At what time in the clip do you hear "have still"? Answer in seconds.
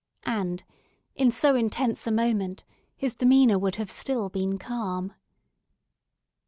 3.75-4.29